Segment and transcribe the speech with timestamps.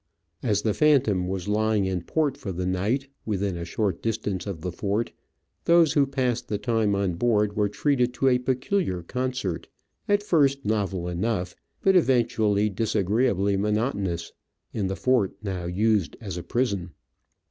[0.41, 4.61] As the Phantom was lying in port for the night, within a short distance of
[4.61, 5.11] the fort,
[5.65, 9.67] those who passed the time on board were treated to a peculiar concert,
[10.09, 14.33] at first novel enough, but eventually disagreeably monotonous,
[14.73, 16.93] in the fort, now used as a prison.